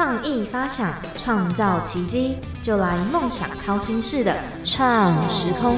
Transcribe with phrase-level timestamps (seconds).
[0.00, 4.32] 创意发想，创造奇迹，就来梦想掏心式的
[4.62, 5.74] 创时空。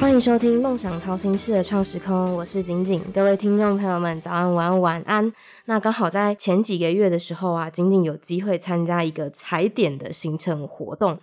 [0.00, 3.00] 欢迎收听《梦想掏心式的创时空》，我是景景。
[3.14, 5.32] 各位听众朋友们，早安、晚安、晚安。
[5.66, 11.16] 那刚好在前几个月的时候啊，景景有机会参加一个踩点的行程活动。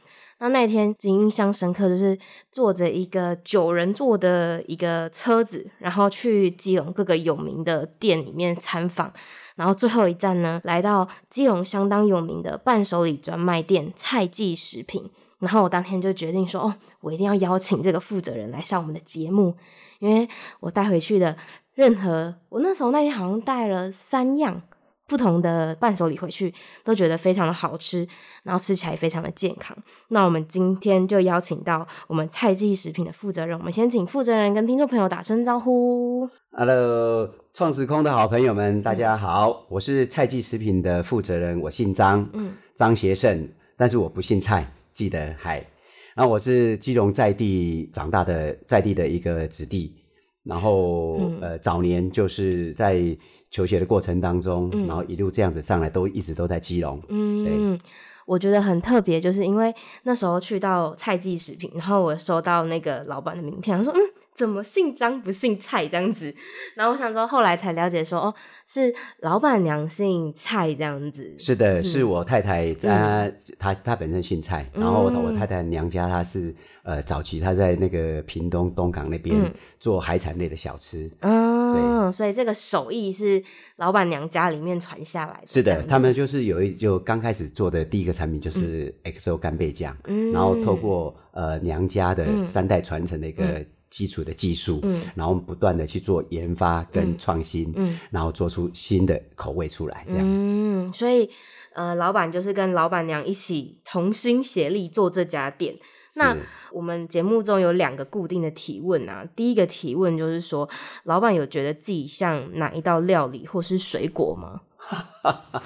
[0.44, 2.20] 那那天景印象深刻，就是
[2.52, 9.10] 坐着一个九人座的一个车子，然后去基隆各个有名的店里面参访。
[9.56, 15.10] 然后最后一站呢，来到基隆相当有名的伴手礼专卖店蔡记食品。
[15.40, 19.56] 然后我当天就决定说，哦，我一定要邀请这个负责人来上我们的节目，
[20.00, 20.28] 因为
[20.60, 21.38] 我带回去的
[21.74, 24.62] 任何，我那时候那天好像带了三样
[25.08, 26.54] 不同的伴手礼回去，
[26.84, 28.08] 都觉得非常的好吃，
[28.44, 29.78] 然后吃起来非常的健康。
[30.10, 36.30] 那我们今天就邀请到我们菜记食品的负责人，我们先请负责人跟听众朋友打声招呼。
[36.52, 44.72] Hello，创时空的好朋友们，大家好，我是菜记食品的负责人，我姓张，嗯，张协胜，但是我不姓蔡。
[44.94, 45.58] 记得嗨，
[46.16, 49.92] 然后我是基隆在地长大的在地的一个子弟，
[50.44, 53.02] 然后呃早年就是在
[53.50, 57.02] 求学的过程当中，然后一路这样子上来，都一直都在基隆。
[57.10, 57.80] 嗯，
[58.26, 64.00] 我觉得很特别，就是因为那时候去到菜记食品，然后我收到那个老板的名片，他说嗯。
[64.36, 66.34] 怎么姓张不姓蔡这样子？
[66.76, 68.34] 然后我想说，后来才了解说，哦，
[68.66, 71.36] 是老板娘姓蔡这样子。
[71.38, 81.12] 是的，是我太太，她她她本身姓蔡，然后我太太娘家她是呃早期她在那个屏东东港那边做海产类的小吃。
[81.22, 83.44] 嗯，所以这个手艺是
[83.76, 85.48] 老板娘家里面传下来的。
[85.48, 89.96] 是的，他们就是有一就刚开始做的第一个产品就是 XO 干贝酱，
[90.34, 93.64] 然后透过呃娘家的三代传承的一个。
[93.94, 101.30] 基础的技术，嗯，然后不断的去做研发跟创新，嗯，然后做出新的口味出来，这样，嗯，所以，
[101.76, 105.78] 呃，老板就是跟老板娘一起同心协力做这家店。
[106.16, 106.36] 那
[106.72, 110.68] 我们节目中有两个固定的提问啊，第一个提问就是说，
[111.04, 114.62] 老板有觉得自己像哪一道料理或是水果吗？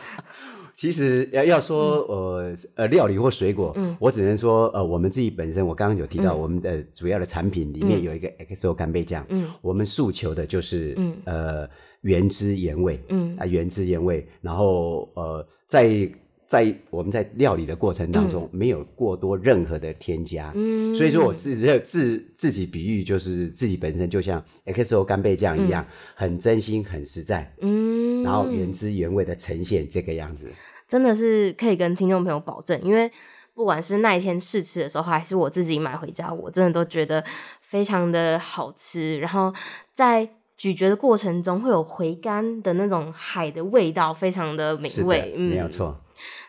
[0.77, 9.25] 其实要要说呃呃料理或水果，我只能说呃我们自己本身，我刚刚有提到我们的主要的产品里面有一个 XO 干贝酱，
[9.61, 10.95] 我们诉求的就是
[11.25, 11.67] 呃
[12.01, 13.03] 原汁原味，
[13.39, 16.07] 啊原汁原味，然后呃在
[16.47, 25.85] 在我们在料理的过程当中没有过多任何的添加，嗯所以说我自自自己比喻就是自己本身就像 XO 干贝酱一样，
[26.15, 30.49] 很真心很实在，嗯，然后原汁原味的呈现这个样子。
[30.87, 33.11] 真的是可以跟听众朋友保证，因为
[33.53, 37.21] 不管是那一天试吃的时候，还是我自己买回家，我真的都觉得
[37.59, 39.19] 非常的好吃。
[39.19, 39.53] 然后
[39.91, 45.33] 在咀嚼的过程中，会有回甘的那种海的味道，非常的美味。
[45.35, 45.99] 嗯，没有错。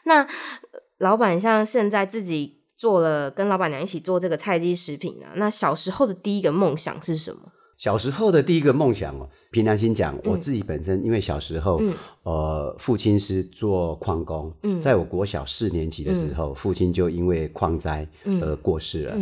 [0.05, 0.27] 那
[0.99, 7.41] 老板像现在自己做了，跟老板娘一起做这个菜鸡食品啊，那小时候的第一个梦想是什么？
[7.77, 11.81] 小时候的第一个梦想哦，凭良心讲，我自己本身因为小时候，
[12.25, 14.53] 呃，父亲是做矿工，
[14.83, 18.05] 在我国小四年级的时候，父亲就因为矿灾
[18.43, 19.17] 而过世了。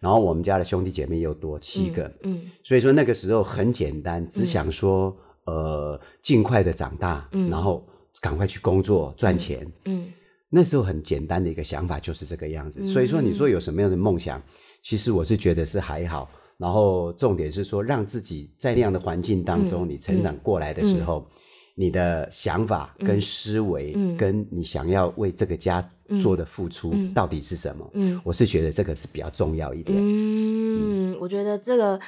[0.00, 2.10] 然后我们家的兄弟姐妹又多七个，
[2.64, 7.86] 所以说那个时候很简单，只想说，呃，尽快的长大，然后
[8.20, 9.66] 赶快去工作赚钱。
[9.84, 10.12] 嗯
[10.52, 12.84] 那时候很简单的一个想法就是这个样子。
[12.84, 14.42] 所以说，你说有什么样的梦想？
[14.82, 16.28] 其实我是觉得是还好。
[16.58, 21.24] 然后重点是说，让自己在那样的环境当中，你成长过来的时候，
[21.76, 25.88] 你的想法跟思维，跟你想要为这个家
[26.20, 27.88] 做的付出到底是什么？
[27.94, 29.96] 嗯，我是觉得这个是比较重要一点。
[29.96, 31.98] 嗯，我觉得这个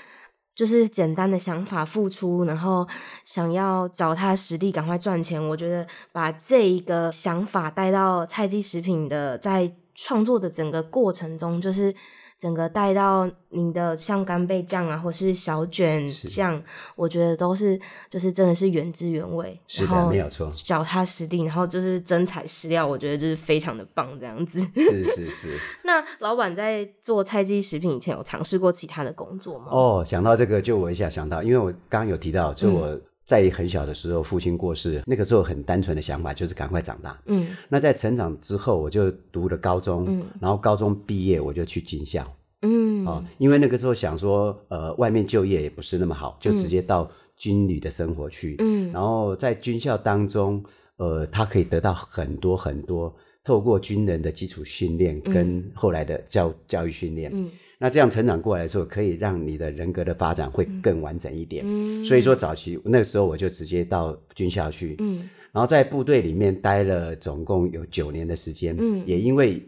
[0.54, 2.86] 就是简单的想法付出，然后
[3.24, 5.42] 想要脚踏实地赶快赚钱。
[5.48, 11.94] 我觉得把这一个想法带到菜鸡食品的在创作的整个过程中，就是。
[12.42, 16.60] 整个带到你的像干贝酱啊，或是小卷酱，
[16.96, 17.80] 我觉得都是
[18.10, 24.60] 就是真的是原汁原味，是的，没有错，脚踏实地，然后就是真材实料，我觉得就是非常的棒这样子。
[24.74, 25.56] 是 是是。
[25.84, 29.66] 那老板在做菜鸡食品以前，有尝试过其他的工作吗？
[29.70, 33.00] 哦，想到这个，就我一下想到，因为我刚刚有提到，就我
[33.32, 37.18] 在很小的时候，父亲过世，那个时候很单纯的想法就是赶快长大。
[37.24, 37.48] 嗯。
[37.70, 42.30] 那在成长之后，我就读了高中，嗯，然后高中毕业我就去军校。
[42.60, 48.56] 嗯，啊，因为那个时候想说，呃，外面就业也不是那么好，就直接到军旅的生活去。
[48.58, 50.62] 嗯，然后在军校当中，
[50.98, 57.50] 呃，他可以得到很多很多透过军人的基础训练跟后来的教教育训练，嗯
[57.82, 61.64] 那这样成长过来的时候，可以让你的人格的发展会更完整一点。
[61.66, 62.04] 嗯。
[62.04, 65.28] 所以说早期那个时候我就直接到军校去，嗯。
[65.50, 69.02] 然后在部队里面待了总共有九年的时间，嗯。
[69.04, 69.60] 也因为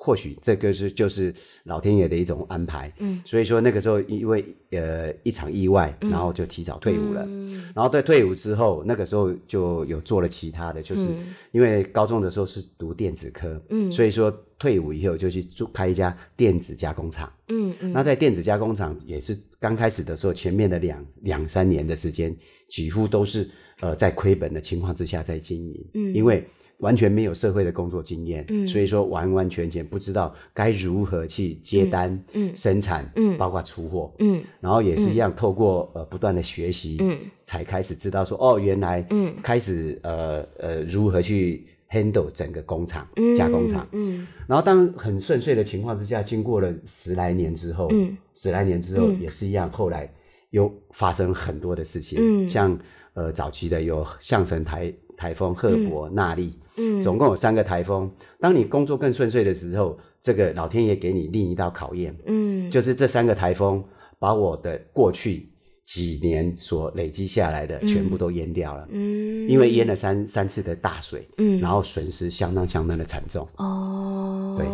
[0.00, 1.34] 或许这个是就是
[1.64, 3.20] 老天爷的一种安排，嗯。
[3.24, 7.24] 所以说那个时候因为呃一场意外，然后就提早退伍了。
[7.26, 7.64] 嗯。
[7.74, 11.34] 然后在退伍之后，那个时候就有做了其他的，就是嗯。
[11.50, 13.90] 因为高中的时候是读电子科，嗯。
[13.92, 17.30] 所以说退伍以后就去做开一家电子加工厂。
[17.48, 17.92] 嗯嗯。
[17.92, 22.34] 那在电子加工厂也是刚开始的时候，前面的两两三年的时间，
[22.68, 26.14] 几乎都是呃在亏本的情况之下在经营，嗯。
[26.14, 26.46] 因为
[26.78, 28.66] 完全没有社会的工作经验，嗯。
[28.66, 32.54] 所以说完完全全不知道该如何去接单、嗯。
[32.54, 33.36] 生产，嗯。
[33.36, 34.42] 包括出货，嗯。
[34.60, 37.18] 然后也是一样，透过呃不断的学习，嗯。
[37.44, 39.34] 才开始知道说哦，原来嗯。
[39.42, 43.86] 开始呃呃如何去 handle 整个工厂、嗯加工厂。
[43.92, 44.26] 嗯。
[44.46, 48.16] 然后当很顺遂的情况之下，经过了十来年之后，嗯。
[48.34, 49.20] 十来年之后嗯。
[49.20, 50.08] 也是一样，后来
[50.50, 52.48] 又发生很多的事情，嗯。
[52.48, 52.78] 像
[53.14, 57.02] 呃早期的有相声台台风赫伯、纳利，嗯。
[57.02, 58.10] 总共有三个台风。
[58.40, 62.70] 当你工作更顺遂的时候，这个老天爷给你另一道考验，嗯。
[62.70, 63.84] 就是这三个台风
[64.18, 65.50] 把我的过去
[65.84, 71.60] 几年所累积下来的全部都淹掉了，嗯，因为淹了三三次的大水，嗯。
[71.60, 73.48] 然后损失相当相当的惨重。
[73.56, 74.66] 哦，对，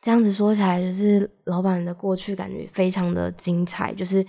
[0.00, 4.24] 这样子说起来，就是老板的过去感觉非常的精彩，就是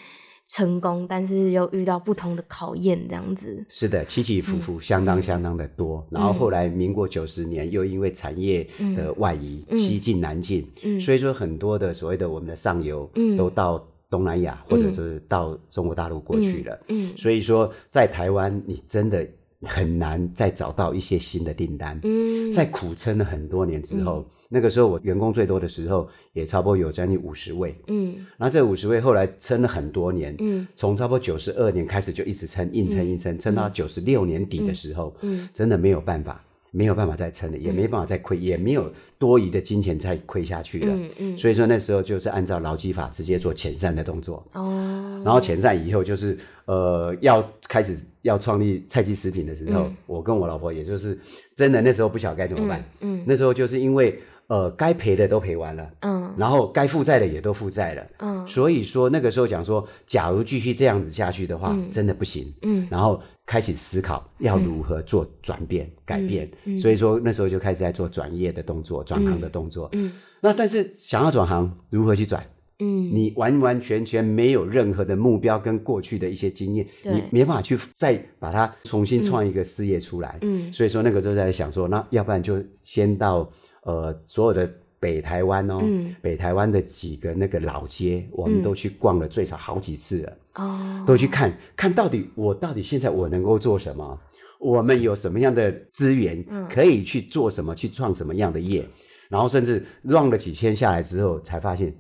[0.54, 3.66] 成功，但是又遇到不同的考验，这样子。
[3.70, 6.06] 是的，起起伏伏相当相当的多。
[6.10, 8.68] 然后后来民国九十年又因为产业
[8.98, 11.00] 的外移，西进南进，嗯。
[11.00, 13.38] 所以说很多的所谓的我们的上游嗯。
[13.38, 16.78] 都到东南亚、或者是到中国大陆过去了。
[16.90, 17.14] 嗯。
[17.16, 19.26] 所以说在台湾，你真的
[19.64, 22.00] 很难再找到一些新的订单。
[22.04, 27.76] 嗯，在苦撑了很多年之后，那个时候我员工最多的时候，也差不多有将近五十位。
[27.88, 28.16] 嗯。
[28.38, 30.68] 然后这五十位后来撑了很多年，嗯。
[30.76, 35.48] 从差不多九十二年开始就一直撑，硬撑硬撑，撑到九十六年底的时候，嗯。
[35.54, 40.88] 真的没有办法，没有办法再撑了，也没办法再亏，也没有多余的金钱再亏下去了。
[40.96, 49.98] 嗯嗯，所以说那时候就是按照劳基法直接做遣散的动作，哦，然后遣散以后就是呃要开始要创立菜鸡食品的时候，嗯。
[50.08, 51.20] 我跟我老婆也就是
[51.56, 54.18] 真的那时候不晓得该怎么办，嗯那时候就是因为
[54.48, 56.34] 呃该赔的都赔完了，嗯。
[56.38, 58.48] 然后该负债的也都负债了，嗯。
[58.48, 62.54] 所以说那个时候讲说，假如继续这样子下去的话，真的不行。
[62.62, 62.88] 嗯。
[62.90, 63.22] 然后
[63.52, 69.90] 开始思考要如何做转变、改变，嗯所以说那时候就开始在做转业的动作、转行的动作。
[69.92, 70.10] 嗯。
[70.40, 72.42] 那但是想要转行，如何去转？
[72.80, 73.14] 嗯。
[73.14, 80.38] 你完完全全没有任何的目标跟过去的一些经验，你没办法去再把它重新创一个事业出来。
[80.44, 83.52] 嗯所以说那个时候在想说，那要不然就先到
[83.84, 86.16] 呃所有的北台湾哦，嗯。
[86.22, 94.20] 北台湾的几个那个老街，我们都去逛了最少好几次了，哦，都去看看到底我到底现在我能够做什么，
[94.60, 96.68] 我们有什么样的资源嗯。
[96.70, 98.88] 可以去做什么，去创什么样的业，
[99.30, 101.94] 然后甚至 run 了几千下来之后，才发现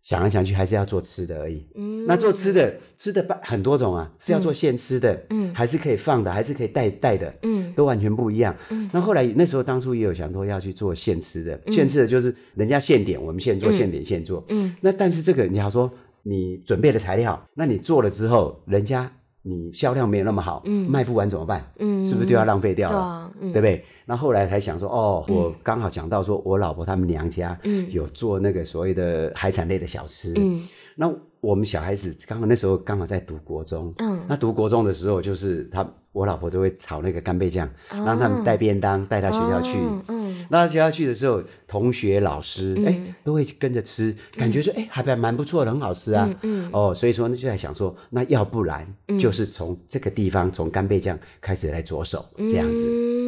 [0.00, 1.66] 想来想去还是要做吃的而已。
[1.76, 2.04] 嗯。
[2.06, 5.54] 那做吃的，吃的办很多种啊，是要做现吃的，嗯。
[5.54, 7.72] 还是可以放的，还是可以带带的，嗯。
[7.74, 8.54] 都完全不一样。
[8.70, 8.90] 嗯。
[8.92, 13.72] 那后来那时候当初也有想说要去做现吃的，现吃的就是人家现点，我们现做，嗯。
[13.72, 14.44] 现点现做。
[14.48, 14.74] 嗯。
[14.80, 15.88] 那但是这个你要说
[16.22, 19.10] 你准备的材料，那你做了之后，人家
[19.42, 20.88] 你销量没有那么好，嗯。
[20.90, 21.64] 卖不完怎么办？
[21.78, 22.96] 嗯，是不是就要浪费掉了？
[22.96, 23.52] 对啊，嗯。
[23.52, 23.84] 对不对？
[24.04, 27.90] 那后来才想说，哦，我刚好讲到说，我老婆他们娘家嗯。
[27.90, 30.60] 有做那个所谓的海产类的小吃，嗯。
[30.94, 34.20] 那我们小孩子刚好那时候刚好在读国中，嗯。
[34.28, 39.78] 那读国中的时候，就是他我老婆都会炒那个干贝酱，哦让他们带便当带到学校去。
[39.78, 46.26] 哦嗯那接下去的时候，同学、老师，哎、嗯都会跟着吃，感觉说，哎、还蛮蛮不错的，很好吃啊。
[46.42, 48.86] 嗯嗯哦，所以说呢，就在想说，那要不然
[49.18, 52.84] 就是从这个地方，从干贝酱开始来着手，这样子。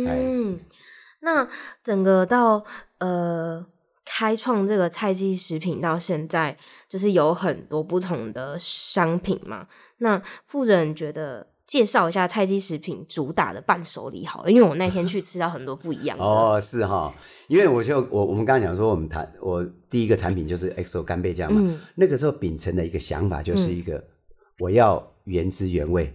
[0.06, 0.61] 哎嗯，
[1.21, 1.49] 那
[1.83, 2.64] 整个到
[2.99, 3.64] 呃
[4.04, 6.56] 开创这个菜鸡食品到现在，
[6.88, 9.66] 就是有很多不同的商品嘛。
[9.99, 16.23] 那富人觉得介绍一下菜鸡食品主打的伴手礼好了，因为我那天去吃到很多不一样的。
[16.25, 17.14] 哦，是哈，
[17.49, 21.80] 因为我就我我们刚刚讲说，我们谈我第一个产品就是 XO 干贝酱嘛，嗯。
[21.94, 24.02] 那个时候秉承的一个想法就是一个、
[24.59, 26.12] 我要原汁原味，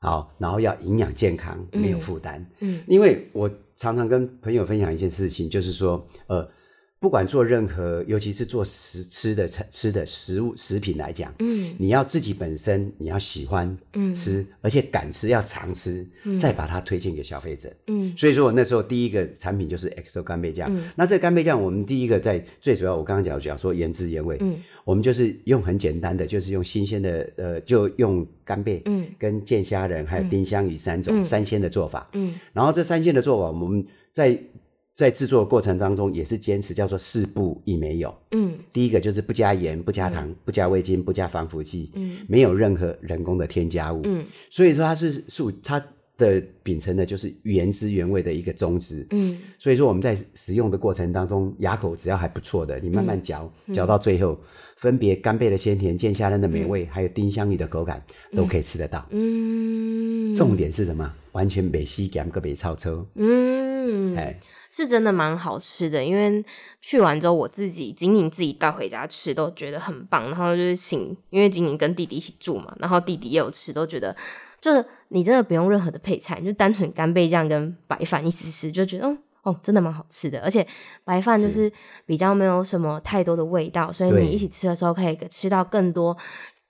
[0.00, 2.44] 好，然后要营养健康，没有负担。
[2.60, 2.82] 嗯。
[2.88, 6.48] 因为我常常跟朋友分享一件事情，就是说，呃，
[7.00, 13.78] 不管做任何，尤其是做食吃的吃的食物食品来讲，嗯，你要自己本身你要喜欢
[14.12, 16.04] 吃，而且敢吃要常吃，
[16.40, 34.36] 再把它推荐给消费者，嗯，所以说我那时候第一个产品就是 XO 干贝酱，那这干贝酱我们第一个在最主要，我刚刚讲讲说原汁原味，嗯，我们就是用很简单的，就是用新鲜的，呃，就用干贝，嗯，跟剑虾仁还有丁香鱼三种三鲜的做法，嗯，然后这三鲜的做法我们在。
[34.98, 38.12] 在制作过程当中，也是坚持叫做四不一没有。
[38.32, 44.00] 嗯，第一个就是不加盐、不加糖、不加味精、不加防腐剂，嗯，没有任何人工的添加物。
[44.02, 45.80] 嗯，所以说它是素，它
[46.16, 49.06] 的秉承的就是原汁原味的一个宗旨。
[49.10, 54.36] 嗯，所以说我们在食用的过程当中，牙口只要还不错的，你慢慢嚼，嚼到最后，
[54.78, 58.02] 分别干贝的鲜甜、剑虾仁的美味，还有丁香鱼的口感，
[58.34, 59.06] 都可以吃得到。
[59.10, 61.08] 嗯，重点是什么？
[61.30, 63.06] 完全没吸感，个别超车。
[63.14, 63.67] 嗯，
[64.16, 64.38] 哎。
[64.70, 66.44] 是真的蛮好吃的，因为
[66.82, 74.14] 去完之后我自己仅仅自己带回家吃都觉得很棒，然后就是请，因为仅仅跟弟弟一起住嘛，然后弟弟也有吃，都觉得
[74.60, 80.66] 就是你真的不用任何的配菜，就单纯干贝酱跟白饭一起吃，就觉得哦哦真的蛮好吃的，而且
[81.02, 81.72] 白饭就是
[82.04, 86.14] 比较没有什么太多的味道，所以你一起吃的时候可以吃到更多。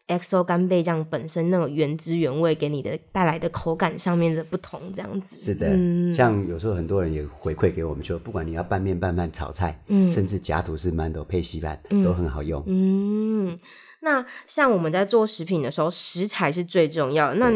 [0.09, 6.15] XO 干贝酱本身那种原汁原味给你的带来的口感上面的不同，这样子是的。
[6.15, 12.65] 像有时候很多人也回馈给我们说，不管你要拌面、拌饭、炒菜，嗯，甚至夹吐司、馒头配稀饭，都很好用。
[12.67, 13.59] 嗯，
[14.01, 17.35] 那像我们在做食品的时候，食材是最重要的。
[17.35, 17.53] 那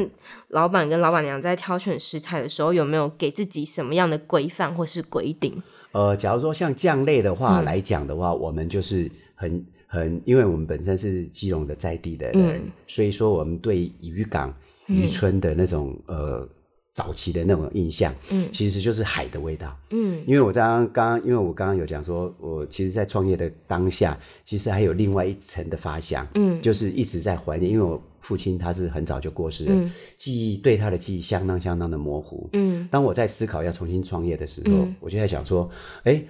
[0.48, 5.62] 老板跟老板娘在挑选食材的时候，有没有给自己什么样的规范或是规定？
[5.92, 9.64] 呃，假如说像酱类的话来讲的话，我们就是很。
[9.92, 14.54] 很，因为我们本身是基隆的在地的人，所以说我们对渔港、
[14.86, 16.48] 渔村的那种呃
[16.94, 35.70] 早期的那种印象，嗯，其实就是海的味道，嗯，因为我刚刚，因为我刚刚有讲说，我其实，在创业的当下，其实还有另外一层的发想，嗯，就是一直在怀念，因为我父亲他是很早就过世了，记忆对他的记忆相当相当的模糊，嗯，当我在思考要重新创业的时候，我就在想说，
[36.04, 36.24] 哎，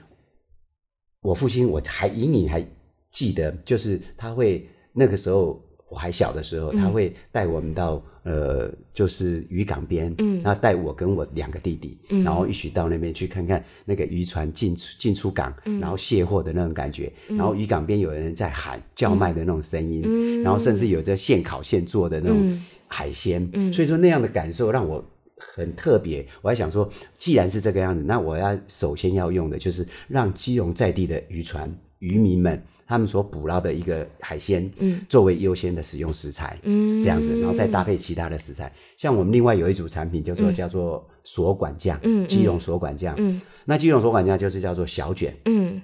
[1.21, 2.67] 我父亲我还隐隐还。
[3.13, 25.05] 记得就是他会那个时候我还小的时候，他会带我们到呃，就是渔港边，嗯，然后带我跟我两个弟弟，嗯，然后一起到那边去看看那个渔船进出进出港，然后卸货的那种感觉，然后渔港边有人在喊叫卖的那种声音，嗯，然后甚至有着现烤现做的那种海鲜，嗯，所以说那样的感受让我
[25.37, 26.27] 很特别。
[26.41, 26.89] 我还想说，
[27.19, 31.71] 既然是这个样子，那我要首先要用的就是让基隆在地的渔船
[32.03, 32.61] 渔民们。
[32.85, 38.71] 他们所捕捞的一个海鲜，嗯，作为优先的使用食材，嗯，这样子，然后再搭配其他的食材。
[38.99, 45.81] 像我们另外有一组产品叫做叫做锁管酱，嗯，基隆锁管酱，嗯，那基隆锁管酱就是叫做小卷，嗯，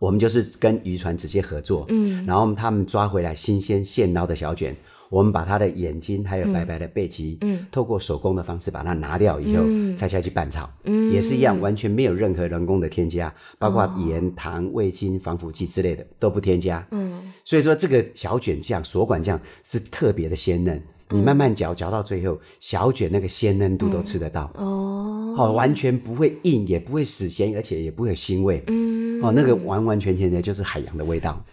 [0.00, 4.76] 我们就是跟渔船直接合作，嗯，然后他们抓回来新鲜现捞的小卷。
[5.10, 9.62] 我们把它的眼睛还有白白的背鳍，嗯，透过手工的方式把它拿掉以后，
[9.96, 31.44] 拆下去拌炒，嗯，也是一样，完全没有任何人工的添加，包括盐、糖、味精、防腐剂之类的都不添加，嗯，所以说这个小卷酱、锁管酱是特别的鲜嫩，你慢慢嚼，嚼到最后，小卷那个鲜嫩度都吃得到，哦，好，完全不会硬，也不会死咸，而且也不会有腥味，嗯，哦，那个完完全全的就是海洋的味道。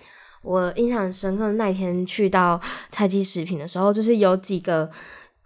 [0.41, 2.59] 我印象深刻，那一天去到
[2.91, 4.89] 菜鸡食品的时候，就是有几个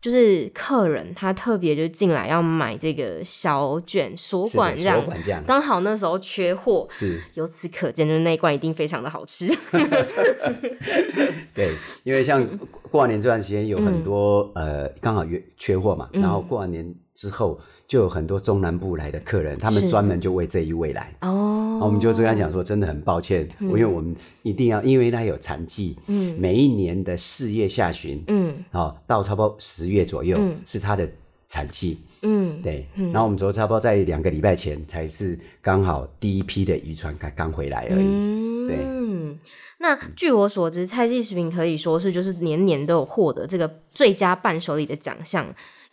[0.02, 5.04] 就是客人，他特别就进来要买这个小卷锁管这样，
[5.46, 9.48] 刚好那时候缺货，是，由此可见，就是那一罐一定非常的好吃。
[11.54, 12.48] 对，因为像
[12.90, 17.60] 过完年这段时间有很多呃，刚好缺缺货嘛，然后过完年之后。
[17.88, 21.14] 就有很多中南部来的客人，他们专门就为这一位来。
[21.22, 31.08] 哦，我们就跟他讲说，真的很抱歉，因为我们一定要，因为他有产季，嗯，每一年的四月下旬，嗯，好到差不多十月左右是他的
[31.48, 32.88] 产季，嗯，对。
[32.96, 38.68] 然后我们说差不多在两个礼拜前才是刚好第一批的渔船刚刚回来而已。
[38.68, 38.78] 对。
[39.78, 45.46] 那据我所知，菜记食品可以说是就是年年都有获得这个最佳伴手礼的奖项。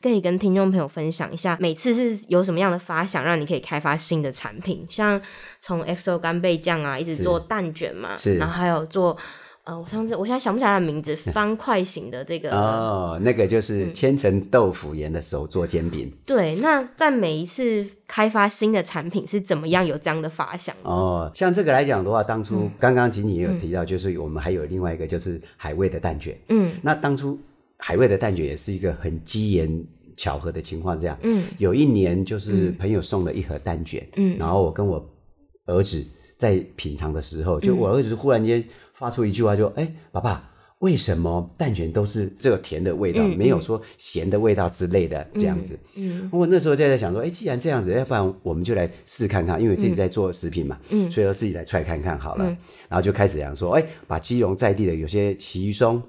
[0.02, 5.20] 可以跟听众朋友分享一下，每次是有什么样的发想，让你可以开发新的产品，像
[5.60, 9.16] 从 XO 干贝酱啊，一直做蛋卷嘛，然后还有做
[9.64, 16.12] 呃，我上次我现在想不起来它的名字，方块型的这个哦，那个就是千层豆腐盐的手做煎饼。
[16.26, 20.74] 对，那在每一次开发新的产品是怎么样有这样的发想？
[20.82, 26.36] 哦，像这个来讲的话，当初刚刚仅仅也有提到，就是我们还有另外一个就是海味的蛋卷。
[26.48, 27.38] 嗯，那当初。
[27.84, 29.84] 海味的蛋卷也是一个很机缘
[30.16, 35.04] 巧合的情况，这样，嗯，有一年就是朋友送了一盒蛋卷，嗯，然后我跟我
[35.66, 36.06] 儿子
[36.38, 40.48] 在品尝的时候，就我儿子忽然间发出一句话，就哎，爸爸。
[40.78, 45.78] 为什么蛋卷都是只有甜的味道，没有说咸的味道之类的这样子？
[45.94, 52.44] 嗯，我那时候就在想说，哎，既然这样子，要不然我们就来试看看，因为自己在做食品嘛，嗯，所以说自己来踹看看好了。
[52.88, 56.02] 然后就开始讲说，哎，把基隆在地的有些奇鱼松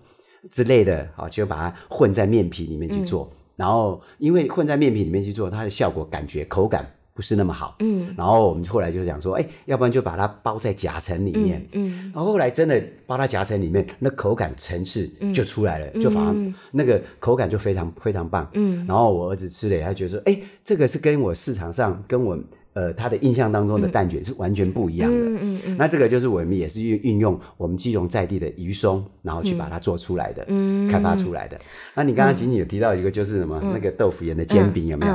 [0.50, 3.30] 之类的，好，就把它混在面皮里面去做。
[3.56, 6.86] 然后因为混在面皮里面去做，它的效果感觉口感。
[7.16, 16.34] 不是那么好，嗯，然后我们后来就想说，哎，要不然就把它包在夹层里面，嗯，然后后来真的包在夹层里面，那口感层次就出来了，就反而
[16.72, 22.36] 那个口感就非常非常棒，嗯，然后我儿子吃了，他觉得说，哎，这个是跟我市场上跟我
[22.74, 31.60] 呃他的印象当中的蛋卷是完全不一样的，嗯嗯嗯，那这个就是我们也是运运用我们基隆在地的鱼松，然后去把它做出来的，嗯，开发出来的。
[31.96, 35.14] 那你刚刚仅仅有提到一个就是什么那个豆腐盐的煎饼有没有？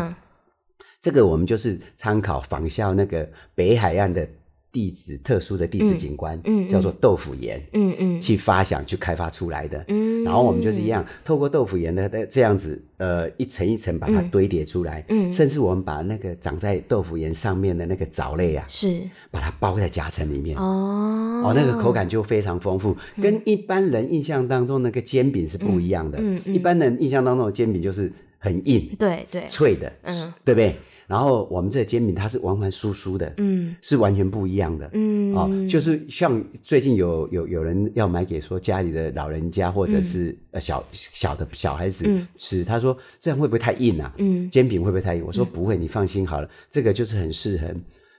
[1.01, 4.29] 这个我们就是参考仿效那个北海岸的
[4.71, 19.01] 地质特殊的地质景观，嗯，叫做豆腐岩，嗯嗯，去发想去开发出来的，嗯，然后我们就是一样，透过豆腐岩的这样子，呃，一层一层把它堆叠出来，嗯，甚至我们把那个长在豆腐岩上面的那个藻类啊，是。
[19.31, 30.77] 把它包在夹层里面，哦，哦，那个口感就非常丰富，跟一般人印象当中那个煎饼是不一样的，嗯嗯，一般人印象当中的煎饼就是很硬，对对，脆的，嗯，对不对？
[31.09, 42.05] 然后我们这个煎饼它是完完酥酥的，嗯，是完全不一样的，嗯，哦，就是像最近有有有人要买给说家里的老人家或者是呃小小的小孩子
[42.37, 44.15] 吃，他说这样会不会太硬啊？
[44.19, 45.25] 嗯，煎饼会不会太硬？
[45.27, 47.69] 我说不会，你放心好了，这个就是很适合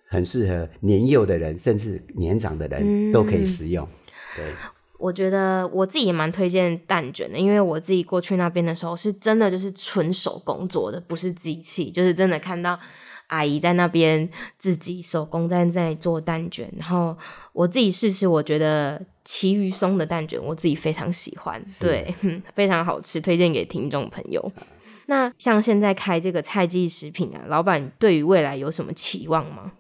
[0.08, 3.88] 很适合年幼的人甚至年长的人都可以食用，
[4.36, 4.46] 对。
[5.00, 12.78] 我觉得我自己也蛮推荐蛋卷的，因为我自己过去那边的时候，是真的就是纯手工做的，不是机器，就是真的看到
[13.28, 17.18] 阿姨在那边自己手工在在做蛋卷，然后
[17.54, 22.14] 我自己试吃，我觉得奇鱼松的蛋卷我自己非常喜欢，对，
[22.54, 24.52] 非常好吃，推荐给听众朋友。
[25.06, 29.72] 那像现在开这个菜记食品啊，老板对于未来有什么期望吗？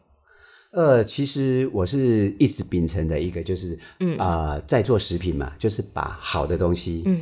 [0.71, 7.21] 呃，其实我是一直秉承的一个，就是嗯啊，在做食品嘛，就是把好的东西，嗯，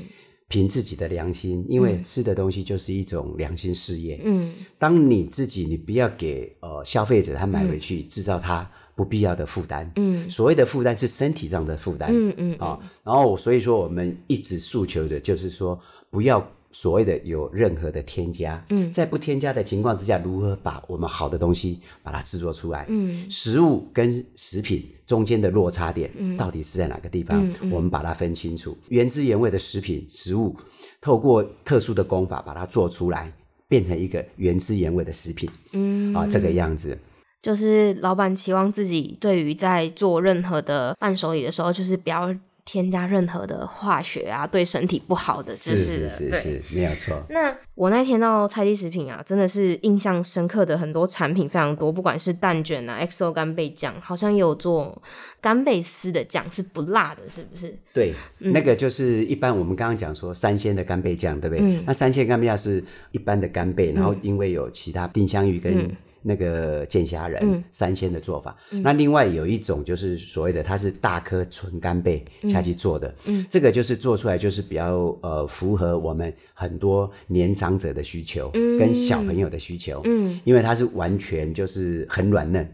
[0.49, 15.79] 凭自己的良心，因为吃的东西就是一种良心事业，嗯，当你自己，你不要给呃消费者他买回去制造他不必要的负担，嗯，所谓的负担是身体上的负担，嗯嗯啊，然后所以说我们一直诉求的就是说
[16.09, 16.45] 不要。
[16.71, 22.85] 所谓的有任何的添加，嗯，在不添加的情况之下，如何把我们好的东西把它制作出来？
[22.89, 27.49] 嗯，食物跟食品中间的落差点到底是在哪个地方？
[27.71, 28.77] 我们把它分清楚。
[28.89, 30.55] 原汁原味的食品食物，
[31.01, 33.31] 透过特殊的工法把它做出来，
[33.67, 35.49] 变成一个原汁原味的食品。
[35.73, 36.97] 嗯，啊，这个样子，
[37.41, 42.35] 就是老板期望自己对于在做任何的伴手礼的时候，就是不要。
[42.67, 47.23] 添加任何的化学啊，对身体不好的，是是是是，没有错。
[47.29, 55.01] 那我那天到菜鸡食品啊，真的是印象深刻的很多产品非常多，不管是蛋卷啊，XO 干贝酱，好像也有做
[55.39, 57.73] 干贝丝的酱，是不辣的，是不是？
[57.93, 61.81] 对，那个就是一般我们刚刚讲说三鲜的干贝酱，对不对？
[61.85, 65.89] 那三鲜干贝酱是一般的干贝，然后因为有其他丁香鱼跟。
[66.21, 73.13] 那个剑虾仁三鲜的做法，那另外有一种就是所谓的它是大颗纯干贝下去做的，
[73.49, 80.01] 这个就是做出来就是比较呃符合我们很多年长者的需求跟小朋友的需求，
[80.43, 82.67] 因为它是完全就是很软嫩，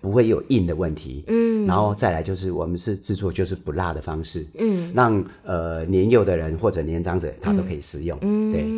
[0.00, 1.24] 不会有硬的问题，
[1.66, 4.46] 然后再来就是我们是制作就是不辣的方式，
[4.94, 8.18] 让呃年幼的人或者年长者他都可以食用，
[8.52, 8.75] 对。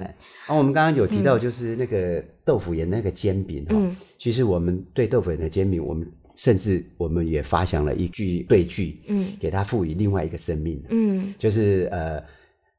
[0.00, 12.22] 哎，啊，我们刚刚有提到，就是那个豆腐盐那个煎饼哈，其实我们对豆腐盐的煎饼，我们甚至我们也发想了一句对句，嗯，给它赋予另外一个生命，嗯，就是呃，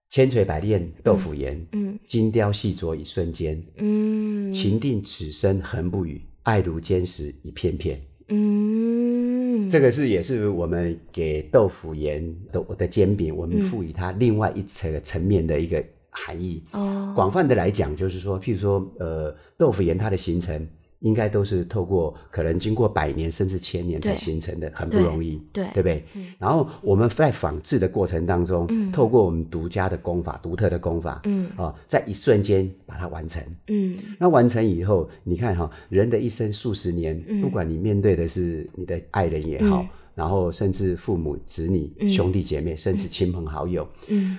[0.09, 15.83] 千锤百炼豆腐盐，嗯，精雕细琢一瞬间，嗯，情定此生恒不渝，爱如坚石一片片，嗯，这个是也是我们给豆腐盐的我的煎饼，我们赋予它另外一层层面的一个。
[16.11, 16.63] 含义。
[16.71, 20.67] 哦，广泛的来讲，就是说，譬如说，呃，豆腐岩它的形成，
[20.99, 26.03] 应该都是透过可能经过百年甚至千年才形成的，很不容易，对对不对？
[26.37, 31.49] 然后我们在仿制的过程当中，透过我们独家的功法、独特的功法，嗯。
[31.57, 44.37] 啊，在一瞬间把它完成，嗯，那完成以后，你看哈，人的一生数十年，不管你面对的是你的爱人也好，然后甚至父母、子女、兄弟姐妹，甚至亲朋好友，嗯。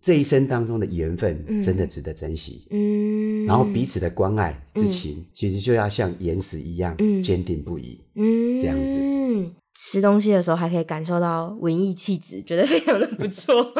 [0.00, 8.84] 这一生当中的缘分真的值得珍惜，嗯，然后彼此的关爱之情，其实就要像岩石一样坚定不移，嗯，这样子。
[8.84, 13.72] 嗯，吃东西的时候还可以感受到文艺气质，觉得非常的不错。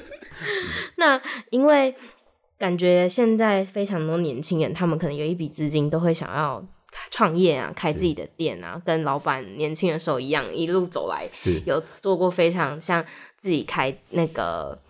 [0.96, 1.94] 那因为
[2.58, 6.66] 感觉现在非常多年轻人，他们可能有一笔资金，都会想要
[7.10, 11.60] 创业啊，开自己的店啊，跟老板年轻的时候一样，一路走来，是。
[11.66, 13.04] 有做过非常像
[13.36, 14.80] 自己开那个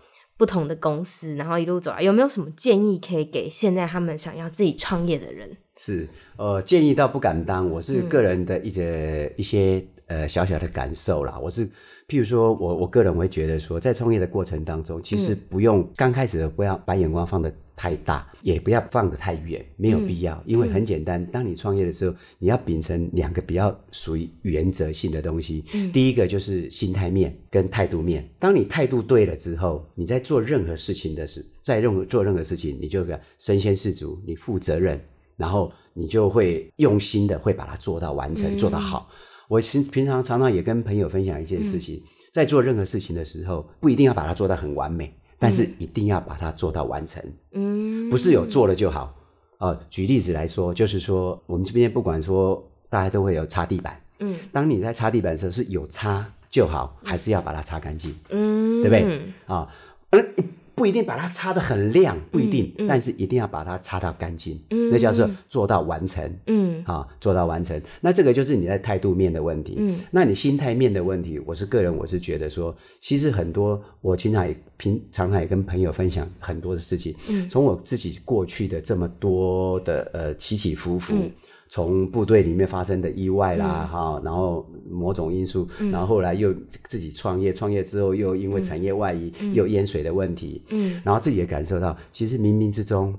[0.41, 5.47] 不同的公司，然后一路走来，有没有什么建议可以给现在他们想要自己创业的人？
[5.77, 11.65] 是，呃，建议倒不敢当，我是个人的一些一些呃小小的感受啦，我是。
[12.07, 20.43] 譬如说，我我个人会觉得说，在创业的过程当中，其实不用刚开始不要把眼光放得太大，也不要放得太远，没有必要。
[20.45, 25.63] 因为很简单，当你创业的时候，你要秉承两个比较属于原则性的东西。
[25.93, 28.29] 第一个就是心态面跟态度面。
[28.37, 33.05] 当你态度对了之后，你在做任何事情的时，在任何做任何事情，你就
[33.39, 34.99] 身先士卒，你负责任，
[35.37, 39.09] 然后你就会用心的会把它做到完成，做得好。
[39.51, 47.21] 我平平常常常也跟朋友分享一件事情，在做任何事情的时候，不一定要把它做到很完美，但是一定要把它做到完成。
[47.51, 49.13] 嗯，不是有做了就好。
[49.57, 58.15] 呃，举例子来说，就是说我们这边不管说大家都会有擦地板，嗯，当你在擦地板的时候是有擦就好，还是要把它擦干净？
[58.29, 59.33] 嗯，对不对？
[59.47, 59.67] 啊，
[60.81, 64.59] 不一定把它擦得很亮，不一定，但是一定要把它擦到干净，
[64.91, 66.27] 那叫做做到完成。
[66.47, 67.79] 嗯，啊，做到完成。
[67.99, 69.75] 那这个就是你在态度面的问题。
[69.77, 77.15] 嗯，那你心态面的问题，我是个人，我是觉得说，其实很多，我经常也平常常也跟朋友分享很多的事情。
[77.29, 81.13] 嗯，从我自己过去的这么多的呃起起伏伏。
[81.73, 86.53] 从部队里面发生的意外啦，哈，然后某种因素，然后后来又
[86.83, 93.17] 自己创业，创业之后又因为产业外移，又淹水的问题，嗯，然后自己也感受到，其实冥冥之中，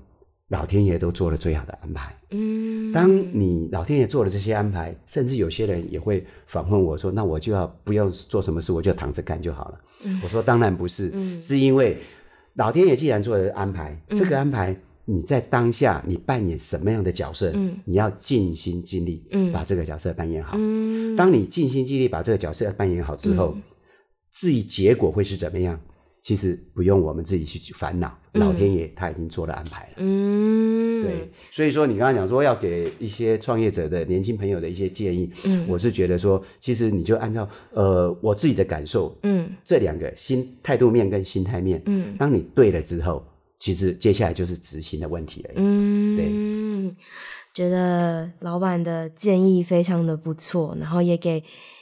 [0.49, 9.81] 老天爷都做了最好的安排，嗯，当你老天爷做了这些安排，甚至有些人也会反问我说，那我就要不用做什么事，我就躺着干就好了，
[10.23, 11.11] 我说当然不是，
[11.41, 11.97] 是因为
[12.57, 14.77] 老天爷既然做了安排，这个安排。
[15.05, 17.51] 你在当下，你扮演什么样的角色？
[17.55, 20.57] 嗯，你要尽心尽力，嗯，把这个角色扮演好。
[20.57, 23.57] 嗯，当你尽心尽力把这个角色扮演好之后，
[24.33, 25.79] 至于结果会是怎么样，
[26.23, 29.95] 其实不用我们自己去烦恼，老天爷他已经做了安排了。
[29.97, 43.21] 嗯，对，所以说你刚刚讲说要给一些创业者的年轻朋友的一些建议，嗯，我是觉得说，其实你就按照呃我自己的感受，嗯，这两个心态度面跟心态面，嗯，当你对了之后。
[43.63, 45.51] 其实接下来就是执行的问题了。
[45.55, 46.97] 嗯，对，
[47.55, 51.41] 觉得老板的建议非常的不错，然后也给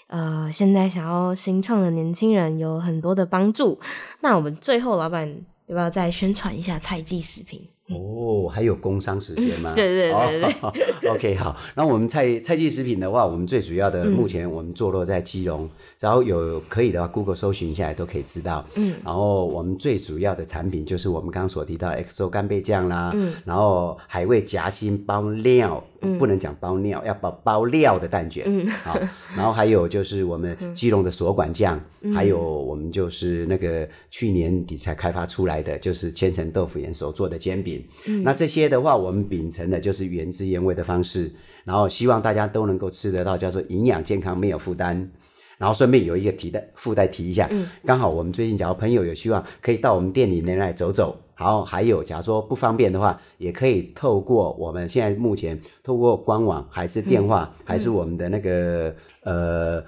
[0.09, 3.81] 呃现在想要新创的年轻人有很多的帮助。
[4.21, 5.27] 那我们最后，老板
[5.69, 7.67] 要不要再宣传一下菜记食品？
[7.93, 9.73] 哦，还有工商时间吗？
[9.75, 11.11] 对对对对。
[11.11, 11.57] OK，好。
[11.75, 18.65] 那我们菜菜季食品的话，我们最主要的目前我们坐落在基隆，然后有可以的话，Google 搜寻一下都可以知道。
[18.77, 18.95] 嗯。
[19.05, 23.33] 然后我们最主要的产品就是我们刚刚所提到 XO 干贝酱啦，嗯。
[23.45, 25.83] 然后海味夹心包料，
[26.19, 28.45] 不能讲包料，要包包料的蛋卷。
[28.47, 28.69] 嗯。
[28.69, 28.99] 好。
[29.37, 31.81] 然后还有就是我们 基隆的锁管酱，
[32.15, 37.80] 还有我们就是那个去年底才开发出来的，就是千层豆腐盐所做的煎饼。
[38.23, 41.31] 那这些的话，我们秉承的就是原汁原味的方式，
[41.65, 45.11] 然后希望大家都能够吃得到，叫做营养健康没有负担。
[45.59, 47.49] 然后顺便有一个提的附带提一下，
[47.85, 51.17] 刚好我们最近假如朋友有希望，可以到我们店里面来走走。
[51.37, 59.85] 然后还有，假如说不方便的话，也可以透过我们现在目前透过官网，还是电话，还是我们的那个呃。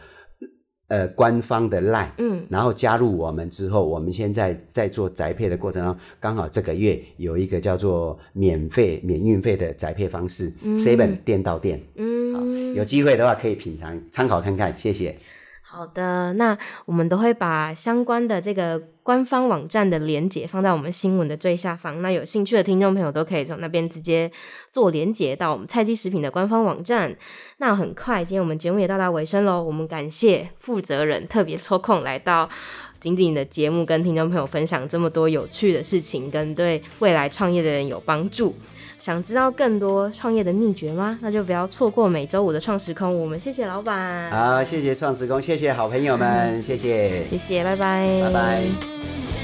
[0.89, 15.17] 呃，官方的 line，嗯，然后加入我们之后，我们现在在做宅配的过程中，刚好这个月有一个叫做免费免运费的宅配方式，seven 店到店，嗯，有机会的话可以品尝参考看看，谢谢。
[15.63, 22.01] 好的，那我们都会把相关的这个官方网站的连接放在我们新闻的最下方。
[22.03, 24.31] 那有兴趣的听众朋友都可以从那边直接
[24.73, 27.17] 做连接到我们菜鸡食品的官方网站。
[27.59, 29.63] 那很快，今天我们节目也到达尾声喽。
[29.63, 32.49] 我们感谢负责人特别抽空来到
[33.01, 38.55] 仅仅的节目，跟听众朋友分享这么多有趣的事情，跟对未来创业的人有帮助。
[39.01, 41.19] 想知道更多创业的秘诀吗？
[41.21, 43.21] 那就不要错过每周五的创时空。
[43.21, 48.92] 我们谢谢老板，好，谢谢创时空，谢谢好朋友们，谢谢，谢谢，拜拜，拜拜。
[49.05, 49.42] Yeah.